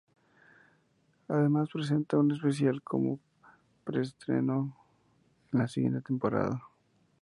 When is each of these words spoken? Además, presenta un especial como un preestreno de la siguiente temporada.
Además, 1.27 1.69
presenta 1.71 2.17
un 2.17 2.31
especial 2.31 2.81
como 2.81 3.09
un 3.11 3.21
preestreno 3.83 4.75
de 5.51 5.59
la 5.59 5.67
siguiente 5.67 6.01
temporada. 6.01 6.59